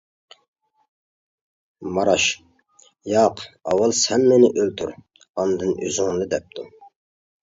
ماراش: 1.95 2.25
«ياق، 3.11 3.37
ئاۋۋال 3.65 3.95
سەن 3.99 4.25
مېنى 4.31 4.49
ئۆلتۈر، 4.61 4.95
ئاندىن 5.43 5.75
ئۆزۈڭنى!» 5.89 6.27
دەپتۇ. 6.35 6.67